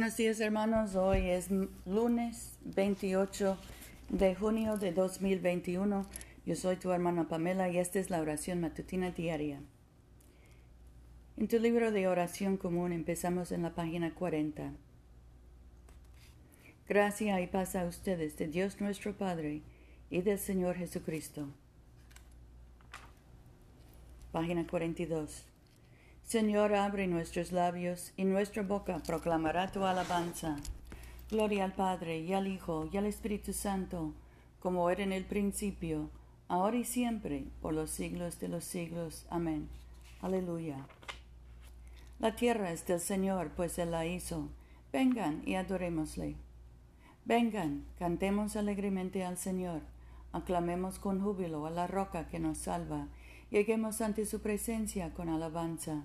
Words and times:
Buenos 0.00 0.16
días 0.16 0.40
hermanos, 0.40 0.94
hoy 0.94 1.28
es 1.28 1.50
lunes 1.84 2.56
28 2.64 3.58
de 4.08 4.34
junio 4.34 4.78
de 4.78 4.92
2021. 4.92 6.06
Yo 6.46 6.56
soy 6.56 6.76
tu 6.76 6.90
hermana 6.90 7.28
Pamela 7.28 7.68
y 7.68 7.76
esta 7.76 7.98
es 7.98 8.08
la 8.08 8.22
oración 8.22 8.62
matutina 8.62 9.10
diaria. 9.10 9.60
En 11.36 11.48
tu 11.48 11.58
libro 11.58 11.92
de 11.92 12.08
oración 12.08 12.56
común 12.56 12.94
empezamos 12.94 13.52
en 13.52 13.60
la 13.60 13.74
página 13.74 14.14
40. 14.14 14.72
Gracia 16.88 17.38
y 17.42 17.46
paz 17.46 17.76
a 17.76 17.84
ustedes 17.84 18.38
de 18.38 18.46
Dios 18.46 18.80
nuestro 18.80 19.14
Padre 19.18 19.60
y 20.08 20.22
del 20.22 20.38
Señor 20.38 20.76
Jesucristo. 20.76 21.46
Página 24.32 24.66
42. 24.66 25.49
Señor, 26.30 26.76
abre 26.76 27.08
nuestros 27.08 27.50
labios 27.50 28.12
y 28.16 28.22
nuestra 28.22 28.62
boca 28.62 29.02
proclamará 29.04 29.72
tu 29.72 29.84
alabanza. 29.84 30.58
Gloria 31.28 31.64
al 31.64 31.72
Padre 31.72 32.20
y 32.20 32.32
al 32.34 32.46
Hijo 32.46 32.88
y 32.92 32.96
al 32.98 33.06
Espíritu 33.06 33.52
Santo, 33.52 34.12
como 34.60 34.88
era 34.90 35.02
en 35.02 35.10
el 35.10 35.24
principio, 35.24 36.08
ahora 36.46 36.76
y 36.76 36.84
siempre, 36.84 37.46
por 37.60 37.74
los 37.74 37.90
siglos 37.90 38.38
de 38.38 38.46
los 38.46 38.62
siglos. 38.62 39.26
Amén. 39.28 39.68
Aleluya. 40.22 40.76
La 42.20 42.36
tierra 42.36 42.70
es 42.70 42.86
del 42.86 43.00
Señor, 43.00 43.50
pues 43.56 43.76
Él 43.80 43.90
la 43.90 44.06
hizo. 44.06 44.50
Vengan 44.92 45.42
y 45.46 45.56
adorémosle. 45.56 46.36
Vengan, 47.24 47.84
cantemos 47.98 48.54
alegremente 48.54 49.24
al 49.24 49.36
Señor, 49.36 49.80
aclamemos 50.30 51.00
con 51.00 51.20
júbilo 51.20 51.66
a 51.66 51.70
la 51.70 51.88
roca 51.88 52.28
que 52.28 52.38
nos 52.38 52.58
salva, 52.58 53.08
lleguemos 53.50 54.00
ante 54.00 54.24
su 54.26 54.40
presencia 54.40 55.12
con 55.12 55.28
alabanza 55.28 56.04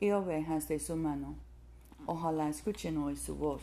y 0.00 0.10
ovejas 0.10 0.68
de 0.68 0.78
su 0.78 0.96
mano. 0.96 1.36
Ojalá 2.06 2.48
escuchen 2.48 2.98
hoy 2.98 3.16
su 3.16 3.36
voz. 3.36 3.62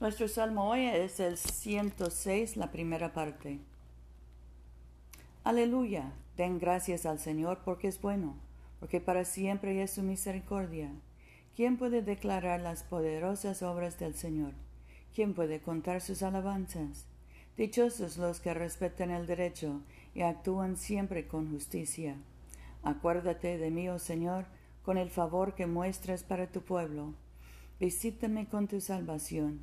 Nuestro 0.00 0.28
salmo 0.28 0.70
hoy 0.70 0.86
es 0.86 1.20
el 1.20 1.36
106, 1.36 2.56
la 2.56 2.70
primera 2.70 3.12
parte. 3.12 3.58
Aleluya, 5.44 6.12
den 6.36 6.58
gracias 6.58 7.06
al 7.06 7.18
Señor 7.18 7.60
porque 7.64 7.88
es 7.88 8.00
bueno, 8.00 8.36
porque 8.78 9.00
para 9.00 9.24
siempre 9.24 9.82
es 9.82 9.90
su 9.90 10.02
misericordia. 10.02 10.90
¿Quién 11.56 11.76
puede 11.76 12.02
declarar 12.02 12.60
las 12.60 12.82
poderosas 12.82 13.62
obras 13.62 13.98
del 13.98 14.14
Señor? 14.14 14.52
¿Quién 15.14 15.34
puede 15.34 15.60
contar 15.60 16.00
sus 16.00 16.22
alabanzas? 16.22 17.06
Dichosos 17.56 18.16
los 18.16 18.40
que 18.40 18.54
respetan 18.54 19.10
el 19.10 19.26
derecho 19.26 19.82
y 20.14 20.22
actúan 20.22 20.76
siempre 20.76 21.26
con 21.26 21.50
justicia. 21.50 22.16
Acuérdate 22.82 23.58
de 23.58 23.70
mí, 23.70 23.88
oh 23.88 23.98
Señor, 23.98 24.46
con 24.82 24.96
el 24.96 25.10
favor 25.10 25.54
que 25.54 25.66
muestras 25.66 26.24
para 26.24 26.46
tu 26.46 26.62
pueblo. 26.62 27.14
Visítame 27.78 28.46
con 28.46 28.68
tu 28.68 28.80
salvación, 28.80 29.60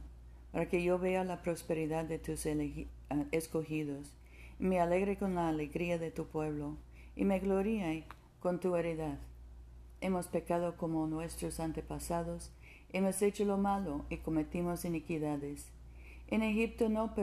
para 0.52 0.70
que 0.70 0.84
yo 0.84 1.00
vea 1.00 1.24
la 1.24 1.42
prosperidad 1.42 2.06
de 2.06 2.20
tus 2.20 2.46
ah, 2.46 3.26
escogidos, 3.32 4.14
y 4.60 4.64
me 4.64 4.80
alegre 4.80 5.18
con 5.18 5.36
la 5.36 5.50
alegría 5.50 5.98
de 5.98 6.12
tu 6.12 6.26
pueblo, 6.28 6.78
y 7.16 7.26
me 7.26 7.40
gloríe 7.40 8.06
con 8.40 8.60
tu 8.60 8.76
heredad. 8.76 9.18
Hemos 10.00 10.28
pecado 10.28 10.78
como 10.78 11.08
nuestros 11.08 11.60
antepasados, 11.60 12.52
hemos 12.94 13.22
hecho 13.22 13.46
lo 13.46 13.58
malo 13.58 14.06
y 14.10 14.18
cometimos 14.18 14.86
iniquidades. 14.86 15.68
En 16.28 16.44
Egipto 16.44 16.90
no, 16.90 17.14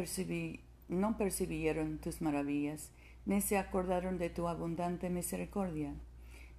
no 0.88 1.16
percibieron 1.16 1.98
tus 1.98 2.20
maravillas, 2.20 2.90
ni 3.26 3.40
se 3.40 3.58
acordaron 3.58 4.18
de 4.18 4.30
tu 4.30 4.48
abundante 4.48 5.10
misericordia. 5.10 5.94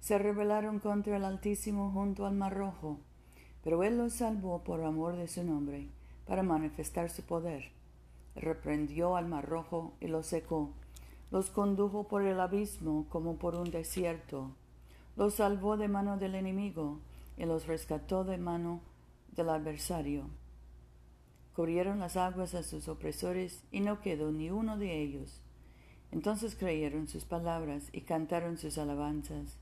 Se 0.00 0.18
rebelaron 0.18 0.78
contra 0.80 1.16
el 1.16 1.24
Altísimo 1.24 1.90
junto 1.90 2.26
al 2.26 2.34
Mar 2.34 2.54
Rojo, 2.54 2.98
pero 3.62 3.82
Él 3.82 3.98
los 3.98 4.14
salvó 4.14 4.62
por 4.62 4.82
amor 4.82 5.16
de 5.16 5.28
su 5.28 5.42
nombre, 5.44 5.88
para 6.26 6.42
manifestar 6.42 7.10
su 7.10 7.22
poder. 7.22 7.70
Reprendió 8.34 9.16
al 9.16 9.26
Mar 9.26 9.48
Rojo 9.48 9.94
y 10.00 10.08
los 10.08 10.26
secó, 10.26 10.70
los 11.30 11.50
condujo 11.50 12.06
por 12.06 12.22
el 12.22 12.40
abismo 12.40 13.06
como 13.08 13.36
por 13.36 13.54
un 13.54 13.70
desierto, 13.70 14.50
los 15.16 15.34
salvó 15.34 15.76
de 15.76 15.88
mano 15.88 16.18
del 16.18 16.34
enemigo 16.34 17.00
y 17.36 17.46
los 17.46 17.66
rescató 17.66 18.24
de 18.24 18.38
mano 18.38 18.80
del 19.34 19.50
adversario. 19.50 20.28
Cubrieron 21.54 22.00
las 22.00 22.16
aguas 22.16 22.54
a 22.54 22.62
sus 22.62 22.86
opresores 22.86 23.64
y 23.70 23.80
no 23.80 24.00
quedó 24.00 24.30
ni 24.30 24.50
uno 24.50 24.76
de 24.76 25.00
ellos. 25.00 25.40
Entonces 26.12 26.54
creyeron 26.54 27.08
sus 27.08 27.24
palabras 27.24 27.88
y 27.92 28.02
cantaron 28.02 28.58
sus 28.58 28.78
alabanzas. 28.78 29.58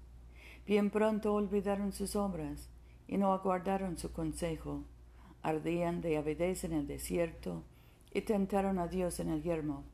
Bien 0.66 0.90
pronto 0.90 1.34
olvidaron 1.34 1.92
sus 1.92 2.16
obras 2.16 2.68
y 3.06 3.18
no 3.18 3.32
aguardaron 3.32 3.98
su 3.98 4.12
consejo. 4.12 4.82
Ardían 5.42 6.00
de 6.00 6.16
avidez 6.16 6.64
en 6.64 6.72
el 6.72 6.86
desierto 6.86 7.62
y 8.12 8.22
tentaron 8.22 8.78
a 8.78 8.88
Dios 8.88 9.20
en 9.20 9.28
el 9.28 9.42
yermo. 9.42 9.84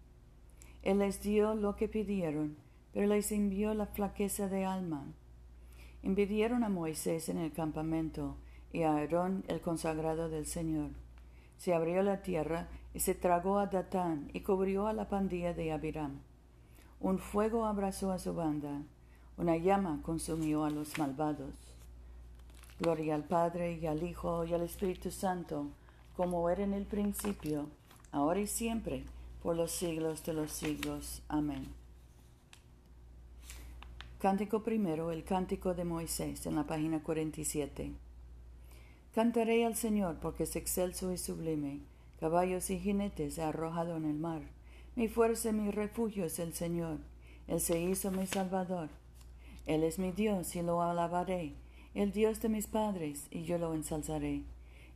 Él 0.83 0.99
les 0.99 1.21
dio 1.23 1.55
lo 1.55 1.77
que 1.77 1.89
pidieron, 1.89 2.57
pero 2.93 3.07
les 3.07 3.33
envió 3.33 3.75
la 3.75 3.87
flaqueza 3.87 4.49
de 4.49 4.65
alma. 4.65 5.07
Envidieron 6.03 6.65
a 6.65 6.69
Moisés 6.69 7.29
en 7.29 7.39
el 7.39 7.53
campamento 7.53 8.37
y 8.73 8.83
a 8.83 8.93
Aarón 8.93 9.45
el 9.49 9.61
consagrado 9.61 10.29
del 10.29 10.47
Señor. 10.47 10.91
Se 11.59 11.75
abrió 11.75 12.03
la 12.03 12.23
tierra 12.23 12.69
y 12.95 13.01
se 13.01 13.15
tragó 13.15 13.59
a 13.59 13.67
Datán 13.67 14.31
y 14.33 14.41
cubrió 14.41 14.87
a 14.87 14.93
la 14.93 15.09
pandilla 15.09 15.53
de 15.53 15.73
Abiram. 15.73 16.21
Un 17.01 17.19
fuego 17.19 17.65
abrazó 17.65 18.13
a 18.13 18.19
su 18.19 18.35
banda, 18.35 18.83
una 19.39 19.57
llama 19.57 20.01
consumió 20.03 20.65
a 20.65 20.71
los 20.71 20.99
malvados. 20.99 21.55
Gloria 22.79 23.15
al 23.15 23.25
Padre 23.25 23.79
y 23.81 23.87
al 23.87 24.03
Hijo 24.03 24.45
y 24.45 24.53
al 24.53 24.61
Espíritu 24.61 25.11
Santo, 25.11 25.67
como 26.15 26.51
era 26.51 26.63
en 26.63 26.75
el 26.75 26.85
principio, 26.85 27.67
ahora 28.13 28.41
y 28.41 28.47
siempre, 28.47 29.05
por 29.43 29.57
los 29.57 29.71
siglos 29.71 30.23
de 30.25 30.35
los 30.35 30.53
siglos. 30.53 31.23
Amén. 31.29 31.69
Cántico 34.19 34.63
primero, 34.63 35.11
el 35.11 35.25
cántico 35.25 35.73
de 35.73 35.85
Moisés, 35.85 36.45
en 36.45 36.57
la 36.57 36.65
página 36.65 37.03
47. 37.03 37.93
Cantaré 39.15 39.65
al 39.65 39.77
Señor 39.77 40.19
porque 40.21 40.43
es 40.43 40.55
excelso 40.55 41.11
y 41.13 41.17
sublime. 41.17 41.81
Caballos 42.21 42.69
y 42.69 42.79
jinetes 42.79 43.39
ha 43.39 43.49
arrojado 43.49 43.97
en 43.97 44.05
el 44.05 44.17
mar. 44.17 44.43
Mi 44.97 45.09
fuerza 45.09 45.51
y 45.51 45.53
mi 45.53 45.71
refugio 45.71 46.25
es 46.25 46.39
el 46.39 46.53
Señor. 46.53 46.99
Él 47.47 47.61
se 47.61 47.81
hizo 47.81 48.11
mi 48.11 48.27
Salvador. 48.27 48.89
Él 49.67 49.85
es 49.85 49.99
mi 49.99 50.11
Dios 50.11 50.57
y 50.57 50.63
lo 50.63 50.83
alabaré, 50.83 51.55
el 51.95 52.13
Dios 52.13 52.41
de 52.41 52.49
mis 52.49 52.67
padres, 52.67 53.27
y 53.31 53.45
yo 53.45 53.57
lo 53.59 53.75
ensalzaré. 53.75 54.43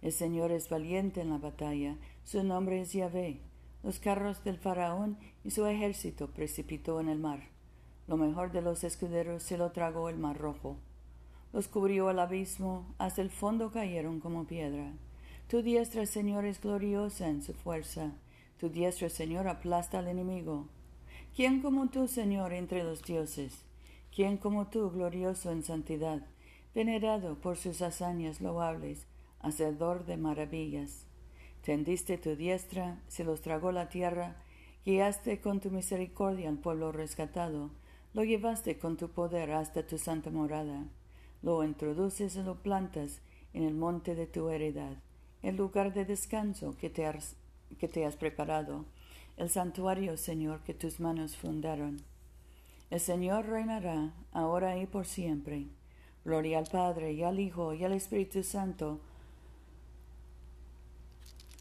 El 0.03 0.13
Señor 0.13 0.51
es 0.51 0.69
valiente 0.69 1.21
en 1.21 1.31
la 1.31 1.39
batalla, 1.39 1.97
su 2.25 2.43
nombre 2.43 2.81
es 2.81 2.93
Yahvé. 2.93 3.41
Los 3.83 4.01
carros 4.01 4.43
del 4.43 4.59
faraón 4.59 5.17
y 5.45 5.51
su 5.51 5.67
ejército 5.67 6.29
precipitó 6.29 7.01
en 7.01 7.09
el 7.09 7.19
mar. 7.19 7.41
Lo 8.09 8.17
mejor 8.17 8.51
de 8.51 8.63
los 8.63 8.83
escuderos 8.83 9.43
se 9.43 9.59
lo 9.59 9.71
tragó 9.73 10.09
el 10.09 10.19
mar 10.19 10.39
rojo. 10.39 10.77
Los 11.53 11.69
cubrió 11.69 12.11
el 12.11 12.19
abismo, 12.19 12.85
hasta 12.99 13.23
el 13.23 13.31
fondo 13.31 13.71
cayeron 13.71 14.21
como 14.21 14.45
piedra. 14.45 14.93
Tu 15.49 15.63
diestra, 15.63 16.05
Señor, 16.05 16.47
es 16.47 16.61
gloriosa 16.61 17.29
en 17.29 17.43
su 17.43 17.53
fuerza. 17.55 18.13
Tu 18.59 18.69
diestra, 18.69 19.09
Señor, 19.09 19.49
aplasta 19.49 19.99
al 19.99 20.09
enemigo. 20.09 20.69
¿Quién 21.35 21.61
como 21.61 21.89
tú, 21.89 22.07
Señor, 22.07 22.53
entre 22.53 22.85
los 22.85 23.03
dioses? 23.03 23.65
¿Quién 24.15 24.37
como 24.37 24.69
tú, 24.69 24.91
glorioso 24.91 25.51
en 25.51 25.65
santidad, 25.65 26.23
venerado 26.75 27.35
por 27.41 27.57
sus 27.57 27.83
hazañas 27.83 28.41
loables, 28.41 29.07
hacedor 29.41 30.07
de 30.07 30.17
maravillas? 30.17 31.07
Tendiste 31.65 32.19
tu 32.19 32.37
diestra, 32.37 33.01
se 33.09 33.25
los 33.25 33.41
tragó 33.41 33.73
la 33.73 33.89
tierra, 33.89 34.37
guiaste 34.85 35.41
con 35.41 35.61
tu 35.61 35.71
misericordia 35.71 36.49
al 36.49 36.59
pueblo 36.59 36.93
rescatado, 36.93 37.71
lo 38.13 38.23
llevaste 38.23 38.79
con 38.79 38.97
tu 38.97 39.09
poder 39.09 39.51
hasta 39.51 39.85
tu 39.85 39.99
santa 39.99 40.31
morada, 40.31 40.85
lo 41.43 41.65
introduces 41.65 42.37
y 42.37 42.43
lo 42.43 42.63
plantas 42.63 43.21
en 43.53 43.65
el 43.65 43.75
monte 43.75 44.15
de 44.15 44.27
tu 44.27 44.51
heredad, 44.51 44.97
el 45.43 45.57
lugar 45.57 45.93
de 45.93 46.05
descanso 46.05 46.77
que 46.77 46.91
te 46.91 47.07
has, 47.07 47.35
que 47.75 47.89
te 47.89 48.05
has 48.05 48.17
preparado, 48.17 48.85
el 49.37 49.51
santuario, 49.51 50.17
Señor, 50.17 50.61
que 50.61 50.75
tus 50.75 51.01
manos 51.01 51.37
fundaron. 51.37 52.03
El 52.91 53.01
Señor 53.01 53.47
reinará 53.47 54.13
ahora 54.33 54.79
y 54.79 54.87
por 54.87 55.07
siempre. 55.07 55.67
Gloria 56.25 56.59
al 56.59 56.67
Padre 56.67 57.13
y 57.13 57.23
al 57.23 57.41
Hijo 57.41 57.75
y 57.75 57.85
al 57.85 57.93
Espíritu 57.93 58.43
Santo, 58.43 59.01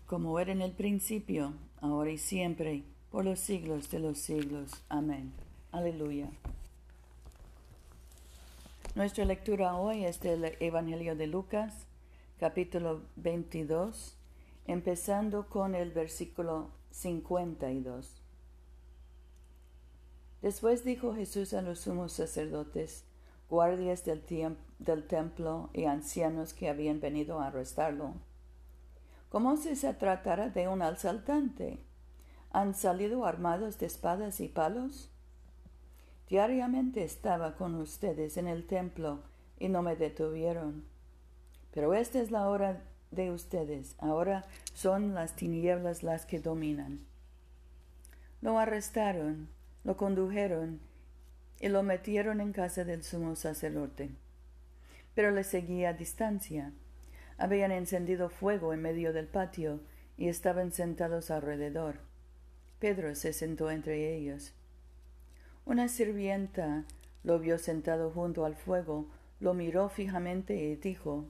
como 0.05 0.39
era 0.39 0.51
en 0.51 0.61
el 0.61 0.71
principio, 0.71 1.53
ahora 1.81 2.11
y 2.11 2.17
siempre, 2.17 2.83
por 3.11 3.25
los 3.25 3.39
siglos 3.39 3.89
de 3.89 3.99
los 3.99 4.19
siglos. 4.19 4.71
Amén. 4.89 5.33
Aleluya. 5.71 6.29
Nuestra 8.95 9.25
lectura 9.25 9.75
hoy 9.75 10.05
es 10.05 10.19
del 10.21 10.55
Evangelio 10.59 11.15
de 11.15 11.25
Lucas, 11.25 11.73
capítulo 12.39 13.01
22, 13.15 14.15
empezando 14.65 15.49
con 15.49 15.75
el 15.75 15.91
versículo 15.91 16.71
52. 16.91 18.21
Después 20.41 20.83
dijo 20.83 21.15
Jesús 21.15 21.53
a 21.53 21.61
los 21.61 21.79
sumos 21.79 22.13
sacerdotes, 22.13 23.05
guardias 23.49 24.03
del, 24.05 24.23
templo 25.07 25.69
y 25.73 25.85
ancianos 25.85 26.53
que 26.53 26.69
habían 26.69 26.99
venido 26.99 27.39
a 27.39 27.47
arrestarlo 27.47 28.15
como 29.33 29.57
si 29.57 29.75
se 29.75 29.95
tratara 29.95 30.49
de 30.49 30.67
un 30.67 30.83
asaltante. 30.83 31.79
¿Han 32.51 32.75
salido 32.75 33.25
armados 33.25 33.79
de 33.79 33.87
espadas 33.87 34.39
y 34.39 34.47
palos? 34.47 35.09
Diariamente 36.29 37.03
estaba 37.03 37.55
con 37.55 37.73
ustedes 37.73 38.37
en 38.37 38.47
el 38.47 38.67
templo 38.67 39.23
y 39.57 39.69
no 39.69 39.81
me 39.81 39.95
detuvieron. 39.95 40.85
Pero 41.71 41.95
esta 41.95 42.19
es 42.19 42.29
la 42.29 42.47
hora 42.47 42.83
de 43.13 43.31
ustedes. 43.31 43.95
Ahora 43.99 44.45
son 44.73 45.13
las 45.13 45.35
tinieblas 45.35 46.03
las 46.03 46.25
que 46.25 46.39
dominan. 46.39 46.99
Lo 48.41 48.59
arrestaron, 48.59 49.49
lo 49.83 49.97
condujeron 49.97 50.79
y 51.59 51.69
lo 51.69 51.83
metieron 51.83 52.41
en 52.41 52.51
casa 52.51 52.83
del 52.83 53.03
sumo 53.03 53.35
sacerdote. 53.35 54.09
Pero 55.15 55.31
le 55.31 55.43
seguía 55.43 55.89
a 55.89 55.93
distancia 55.93 56.73
habían 57.37 57.71
encendido 57.71 58.29
fuego 58.29 58.73
en 58.73 58.81
medio 58.81 59.13
del 59.13 59.27
patio 59.27 59.79
y 60.17 60.27
estaban 60.27 60.71
sentados 60.71 61.31
alrededor. 61.31 61.95
Pedro 62.79 63.15
se 63.15 63.33
sentó 63.33 63.71
entre 63.71 64.15
ellos. 64.15 64.53
Una 65.65 65.87
sirvienta 65.87 66.85
lo 67.23 67.39
vio 67.39 67.57
sentado 67.57 68.11
junto 68.11 68.45
al 68.45 68.55
fuego, 68.55 69.07
lo 69.39 69.53
miró 69.53 69.89
fijamente 69.89 70.55
y 70.55 70.75
dijo, 70.75 71.25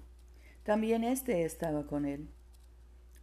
También 0.63 1.03
éste 1.03 1.43
estaba 1.43 1.85
con 1.87 2.05
él. 2.05 2.29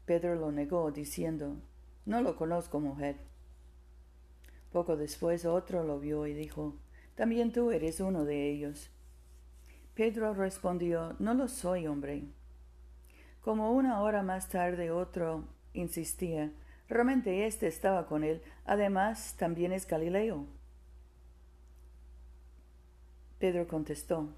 Pedro 0.04 0.34
lo 0.34 0.52
negó, 0.52 0.90
diciendo, 0.90 1.56
No 2.04 2.20
lo 2.20 2.36
conozco, 2.36 2.80
mujer. 2.80 3.16
Poco 4.72 4.96
después 4.96 5.46
otro 5.46 5.82
lo 5.82 5.98
vio 5.98 6.26
y 6.26 6.34
dijo, 6.34 6.76
También 7.14 7.50
tú 7.50 7.70
eres 7.70 8.00
uno 8.00 8.24
de 8.26 8.50
ellos. 8.50 8.90
Pedro 9.94 10.34
respondió, 10.34 11.16
No 11.18 11.32
lo 11.32 11.48
soy, 11.48 11.86
hombre. 11.86 12.24
Como 13.40 13.72
una 13.72 14.02
hora 14.02 14.22
más 14.22 14.50
tarde 14.50 14.90
otro 14.90 15.44
insistía, 15.72 16.52
realmente 16.88 17.46
éste 17.46 17.68
estaba 17.68 18.06
con 18.06 18.22
él, 18.22 18.42
además 18.66 19.34
también 19.38 19.72
es 19.72 19.86
Galileo. 19.86 20.44
Pedro 23.38 23.66
contestó, 23.66 24.28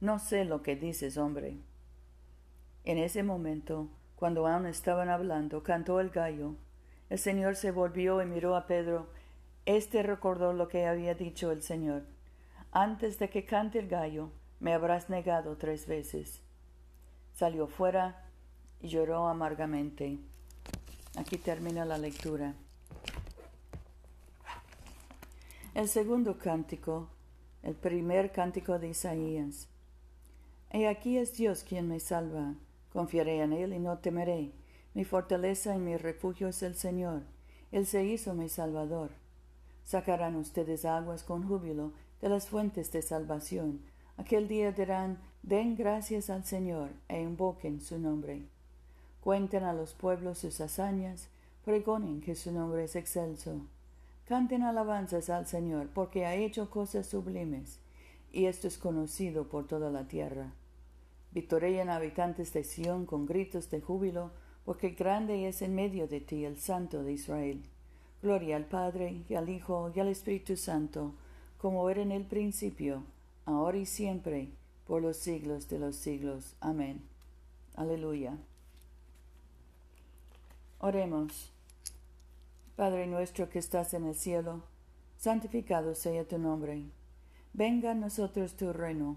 No 0.00 0.20
sé 0.20 0.44
lo 0.44 0.62
que 0.62 0.76
dices, 0.76 1.16
hombre. 1.16 1.58
En 2.88 2.98
ese 2.98 3.22
momento, 3.22 3.86
cuando 4.16 4.48
aún 4.48 4.66
estaban 4.66 5.08
hablando, 5.08 5.62
cantó 5.62 6.00
el 6.00 6.10
gallo. 6.10 6.56
El 7.08 7.20
Señor 7.20 7.54
se 7.54 7.70
volvió 7.70 8.20
y 8.20 8.26
miró 8.26 8.56
a 8.56 8.66
Pedro. 8.66 9.06
Este 9.64 10.02
recordó 10.02 10.52
lo 10.52 10.66
que 10.66 10.86
había 10.86 11.14
dicho 11.14 11.52
el 11.52 11.62
Señor. 11.62 12.02
Antes 12.72 13.20
de 13.20 13.30
que 13.30 13.44
cante 13.44 13.78
el 13.78 13.86
gallo, 13.86 14.30
me 14.58 14.74
habrás 14.74 15.08
negado 15.08 15.56
tres 15.56 15.86
veces 15.86 16.42
salió 17.38 17.68
fuera 17.68 18.24
y 18.80 18.88
lloró 18.88 19.28
amargamente. 19.28 20.18
Aquí 21.16 21.38
termina 21.38 21.84
la 21.84 21.96
lectura. 21.96 22.54
El 25.72 25.88
segundo 25.88 26.36
cántico, 26.36 27.08
el 27.62 27.76
primer 27.76 28.32
cántico 28.32 28.80
de 28.80 28.88
Isaías. 28.88 29.68
He 30.70 30.88
aquí 30.88 31.16
es 31.16 31.36
Dios 31.36 31.62
quien 31.62 31.86
me 31.86 32.00
salva. 32.00 32.54
Confiaré 32.92 33.40
en 33.40 33.52
Él 33.52 33.72
y 33.72 33.78
no 33.78 33.98
temeré. 33.98 34.52
Mi 34.94 35.04
fortaleza 35.04 35.74
y 35.74 35.78
mi 35.78 35.96
refugio 35.96 36.48
es 36.48 36.62
el 36.62 36.74
Señor. 36.74 37.22
Él 37.70 37.86
se 37.86 38.04
hizo 38.04 38.34
mi 38.34 38.48
Salvador. 38.48 39.10
Sacarán 39.84 40.36
ustedes 40.36 40.84
aguas 40.84 41.22
con 41.22 41.46
júbilo 41.46 41.92
de 42.20 42.28
las 42.28 42.48
fuentes 42.48 42.90
de 42.92 43.02
salvación. 43.02 43.80
Aquel 44.16 44.48
día 44.48 44.72
dirán, 44.72 45.18
Den 45.42 45.76
gracias 45.76 46.30
al 46.30 46.44
Señor 46.44 46.90
e 47.08 47.22
invoquen 47.22 47.80
su 47.80 47.98
nombre. 47.98 48.42
Cuenten 49.22 49.64
a 49.64 49.72
los 49.72 49.94
pueblos 49.94 50.38
sus 50.38 50.60
hazañas, 50.60 51.28
pregonen 51.64 52.20
que 52.20 52.34
su 52.34 52.52
nombre 52.52 52.84
es 52.84 52.96
excelso. 52.96 53.60
Canten 54.26 54.62
alabanzas 54.62 55.30
al 55.30 55.46
Señor, 55.46 55.88
porque 55.94 56.26
ha 56.26 56.34
hecho 56.34 56.70
cosas 56.70 57.06
sublimes, 57.06 57.78
y 58.32 58.46
esto 58.46 58.68
es 58.68 58.76
conocido 58.76 59.48
por 59.48 59.66
toda 59.66 59.90
la 59.90 60.06
tierra. 60.06 60.52
Victoreen 61.32 61.90
habitantes 61.90 62.52
de 62.52 62.64
Sión 62.64 63.06
con 63.06 63.26
gritos 63.26 63.70
de 63.70 63.80
júbilo, 63.80 64.30
porque 64.64 64.90
grande 64.90 65.48
es 65.48 65.62
en 65.62 65.74
medio 65.74 66.08
de 66.08 66.20
ti 66.20 66.44
el 66.44 66.58
Santo 66.58 67.02
de 67.02 67.12
Israel. 67.12 67.62
Gloria 68.22 68.56
al 68.56 68.64
Padre, 68.64 69.22
y 69.28 69.34
al 69.34 69.48
Hijo, 69.48 69.92
y 69.94 70.00
al 70.00 70.08
Espíritu 70.08 70.56
Santo, 70.56 71.14
como 71.58 71.88
era 71.90 72.02
en 72.02 72.12
el 72.12 72.24
principio, 72.24 73.04
ahora 73.44 73.78
y 73.78 73.86
siempre, 73.86 74.48
por 74.86 75.02
los 75.02 75.16
siglos 75.16 75.68
de 75.68 75.78
los 75.78 75.96
siglos. 75.96 76.56
Amén. 76.60 77.02
Aleluya. 77.76 78.36
Oremos. 80.80 81.52
Padre 82.76 83.06
nuestro 83.06 83.48
que 83.48 83.58
estás 83.58 83.92
en 83.94 84.04
el 84.06 84.14
cielo, 84.14 84.62
santificado 85.16 85.94
sea 85.94 86.26
tu 86.26 86.38
nombre. 86.38 86.84
Venga 87.52 87.90
a 87.90 87.94
nosotros 87.94 88.54
tu 88.54 88.72
reino. 88.72 89.16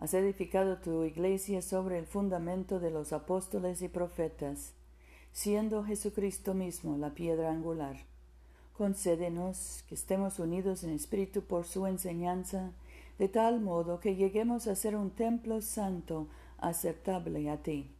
has 0.00 0.14
edificado 0.14 0.78
tu 0.78 1.04
iglesia 1.04 1.62
sobre 1.62 1.98
el 1.98 2.06
fundamento 2.06 2.80
de 2.80 2.90
los 2.90 3.12
apóstoles 3.12 3.82
y 3.82 3.88
profetas, 3.88 4.72
siendo 5.32 5.84
Jesucristo 5.84 6.52
mismo 6.54 6.96
la 6.98 7.10
piedra 7.14 7.50
angular. 7.50 7.96
Concédenos 8.72 9.84
que 9.88 9.94
estemos 9.94 10.38
unidos 10.40 10.82
en 10.82 10.90
espíritu 10.90 11.42
por 11.42 11.66
su 11.66 11.86
enseñanza, 11.86 12.72
de 13.18 13.28
tal 13.28 13.60
modo 13.60 14.00
que 14.00 14.16
lleguemos 14.16 14.66
a 14.66 14.74
ser 14.74 14.96
un 14.96 15.10
templo 15.10 15.60
santo, 15.60 16.26
aceptable 16.58 17.48
a 17.50 17.62
ti 17.62 17.94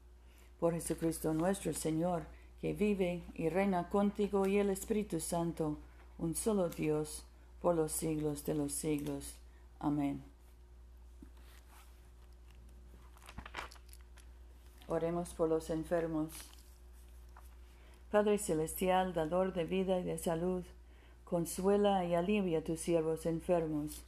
por 0.60 0.74
Jesucristo 0.74 1.32
nuestro 1.32 1.72
Señor, 1.72 2.22
que 2.60 2.74
vive 2.74 3.24
y 3.34 3.48
reina 3.48 3.88
contigo 3.88 4.46
y 4.46 4.58
el 4.58 4.68
Espíritu 4.68 5.18
Santo, 5.18 5.78
un 6.18 6.36
solo 6.36 6.68
Dios, 6.68 7.24
por 7.62 7.74
los 7.74 7.92
siglos 7.92 8.44
de 8.44 8.54
los 8.54 8.72
siglos. 8.72 9.34
Amén. 9.80 10.29
Oremos 14.90 15.34
por 15.34 15.48
los 15.48 15.70
enfermos. 15.70 16.32
Padre 18.10 18.38
Celestial, 18.38 19.14
dador 19.14 19.52
de 19.52 19.62
vida 19.62 20.00
y 20.00 20.02
de 20.02 20.18
salud, 20.18 20.64
consuela 21.24 22.04
y 22.04 22.16
alivia 22.16 22.58
a 22.58 22.64
tus 22.64 22.80
siervos 22.80 23.24
enfermos, 23.24 24.02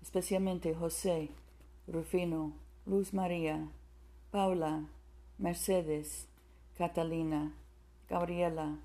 especialmente 0.00 0.74
José, 0.74 1.28
Rufino, 1.86 2.54
Luz 2.86 3.12
María, 3.12 3.68
Paula, 4.30 4.86
Mercedes, 5.36 6.26
Catalina, 6.78 7.52
Gabriela, 8.08 8.78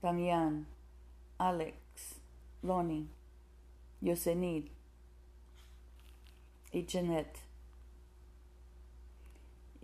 Damián, 0.00 0.68
Alex, 1.36 1.74
Lonnie, 2.62 3.08
Yosenid 4.00 4.66
y 6.70 6.86
Janet. 6.88 7.45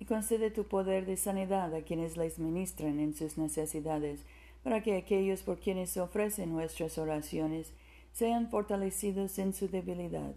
Y 0.03 0.05
concede 0.05 0.51
tu 0.51 0.65
poder 0.65 1.07
de 1.07 1.17
sanidad 1.17 1.73
a 1.73 1.83
quienes 1.83 2.17
les 2.17 2.41
ministran 2.41 2.99
en 2.99 3.15
sus 3.15 3.39
necesidades, 3.39 4.19
para 4.65 4.83
que 4.83 4.97
aquellos 4.97 5.45
por 5.45 5.61
quienes 5.61 5.91
se 5.91 6.01
ofrecen 6.01 6.51
nuestras 6.51 6.99
oraciones 6.99 7.73
sean 8.13 8.51
fortalecidos 8.51 9.39
en 9.39 9.55
su 9.55 9.69
debilidad 9.69 10.35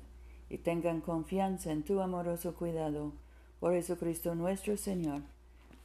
y 0.51 0.59
tengan 0.59 1.01
confianza 1.01 1.71
en 1.71 1.81
tu 1.81 1.99
amoroso 1.99 2.53
cuidado. 2.53 3.13
Por 3.59 3.73
Jesucristo 3.73 4.35
nuestro 4.35 4.77
Señor. 4.77 5.23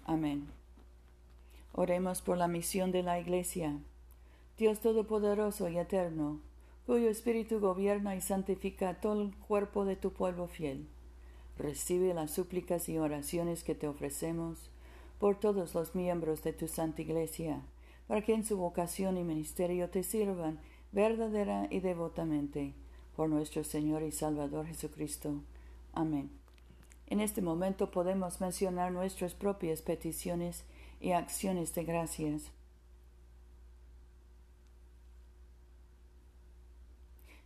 Amén. 0.04 0.49
Oremos 1.72 2.20
por 2.20 2.37
la 2.37 2.49
misión 2.49 2.92
de 2.92 3.02
la 3.02 3.18
Iglesia. 3.18 3.78
Dios 4.58 4.80
Todopoderoso 4.80 5.70
y 5.70 5.78
Eterno, 5.78 6.38
cuyo 6.84 7.08
Espíritu 7.08 7.60
gobierna 7.60 8.14
y 8.14 8.20
santifica 8.20 9.00
todo 9.00 9.22
el 9.22 9.34
cuerpo 9.34 9.87
de 9.87 9.96
tu 9.96 10.12
pueblo 10.12 10.49
fiel. 10.49 10.87
Recibe 11.61 12.14
las 12.14 12.31
súplicas 12.31 12.88
y 12.88 12.97
oraciones 12.97 13.64
que 13.64 13.75
te 13.75 13.87
ofrecemos 13.87 14.71
por 15.19 15.38
todos 15.38 15.75
los 15.75 15.95
miembros 15.95 16.43
de 16.43 16.55
tu 16.55 16.69
Santa 16.69 17.02
Iglesia, 17.02 17.61
para 18.09 18.23
que 18.23 18.33
en 18.33 18.47
su 18.47 18.57
vocación 18.57 19.19
y 19.19 19.25
ministerio 19.25 19.90
te 19.90 20.02
sirvan 20.02 20.59
verdadera 20.90 21.69
y 21.71 21.81
devotamente, 21.81 22.73
por 23.14 23.29
nuestro 23.29 23.62
Señor 23.62 24.02
y 24.02 24.11
Salvador 24.11 24.64
Jesucristo. 24.64 25.35
Amén. 25.93 26.31
En 27.09 27.21
este 27.21 27.43
momento 27.43 27.90
podemos 27.90 28.40
mencionar 28.40 28.90
nuestras 28.90 29.35
propias 29.35 29.83
peticiones 29.83 30.64
y 30.99 31.12
acciones 31.12 31.75
de 31.75 31.85
gracias. 31.85 32.45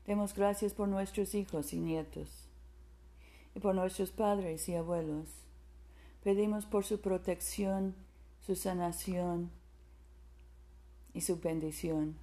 Demos 0.07 0.35
gracias 0.35 0.73
por 0.73 0.87
nuestros 0.87 1.35
hijos 1.35 1.73
y 1.73 1.81
nietos 1.81 2.45
y 3.55 3.61
por 3.61 3.75
nuestros 3.75 4.11
padres 4.11 4.69
y 4.69 4.75
abuelos. 4.75 5.29
Pedimos 6.23 6.67
por 6.67 6.85
su 6.85 7.01
protección, 7.01 7.95
su 8.41 8.57
sanación 8.57 9.51
y 11.13 11.21
su 11.21 11.39
bendición. 11.39 12.17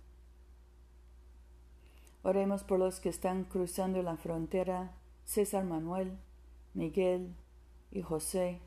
Oremos 2.23 2.63
por 2.63 2.79
los 2.79 2.99
que 2.99 3.09
están 3.09 3.45
cruzando 3.45 4.03
la 4.03 4.17
frontera, 4.17 4.91
César 5.25 5.63
Manuel, 5.63 6.17
Miguel 6.73 7.33
y 7.91 8.01
José. 8.01 8.59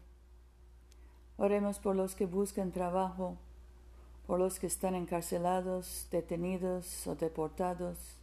Oremos 1.37 1.79
por 1.79 1.95
los 1.95 2.15
que 2.15 2.27
buscan 2.27 2.73
trabajo, 2.73 3.37
por 4.27 4.39
los 4.39 4.59
que 4.59 4.67
están 4.67 4.95
encarcelados, 4.95 6.09
detenidos 6.11 7.07
o 7.07 7.15
deportados. 7.15 8.19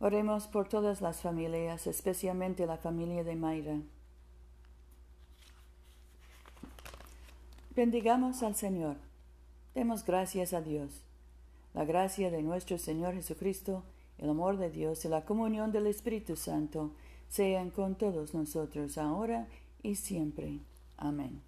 Oremos 0.00 0.46
por 0.46 0.68
todas 0.68 1.00
las 1.00 1.20
familias, 1.20 1.86
especialmente 1.86 2.66
la 2.66 2.76
familia 2.76 3.24
de 3.24 3.34
Mayra. 3.34 3.78
Bendigamos 7.74 8.42
al 8.42 8.54
Señor. 8.54 8.96
Demos 9.74 10.04
gracias 10.04 10.52
a 10.52 10.60
Dios. 10.60 11.02
La 11.74 11.84
gracia 11.84 12.30
de 12.30 12.42
nuestro 12.42 12.78
Señor 12.78 13.14
Jesucristo, 13.14 13.82
el 14.18 14.30
amor 14.30 14.56
de 14.56 14.70
Dios 14.70 15.04
y 15.04 15.08
la 15.08 15.24
comunión 15.24 15.72
del 15.72 15.86
Espíritu 15.86 16.36
Santo 16.36 16.92
sean 17.28 17.70
con 17.70 17.94
todos 17.94 18.34
nosotros 18.34 18.98
ahora 18.98 19.46
y 19.82 19.96
siempre. 19.96 20.60
Amén. 20.96 21.47